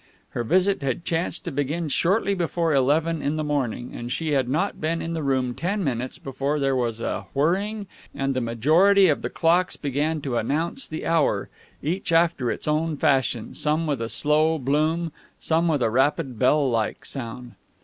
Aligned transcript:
Her 0.29 0.43
visit 0.43 0.81
had 0.81 1.05
chanced 1.05 1.45
to 1.45 1.51
begin 1.51 1.87
shortly 1.87 2.33
before 2.33 2.73
eleven 2.73 3.21
in 3.21 3.35
the 3.35 3.43
morning, 3.43 3.93
and 3.93 4.11
she 4.11 4.29
had 4.31 4.49
not 4.49 4.81
been 4.81 4.99
in 4.99 5.13
the 5.13 5.21
room 5.21 5.53
ten 5.53 5.83
minutes 5.83 6.17
before 6.17 6.57
there 6.57 6.75
was 6.75 6.99
a 6.99 7.27
whirring, 7.35 7.85
and 8.15 8.33
the 8.33 8.41
majority 8.41 9.09
of 9.09 9.21
the 9.21 9.29
clocks 9.29 9.77
began 9.77 10.19
to 10.21 10.37
announce 10.37 10.87
the 10.87 11.05
hour, 11.05 11.49
each 11.83 12.11
after 12.11 12.49
its 12.49 12.67
own 12.67 12.97
fashion 12.97 13.53
some 13.53 13.85
with 13.85 14.01
a 14.01 14.09
slow 14.09 14.57
bloom, 14.57 15.11
some 15.39 15.67
with 15.67 15.83
a 15.83 15.89
rapid, 15.91 16.39
bell 16.39 16.67
like 16.67 17.05
sound. 17.05 17.51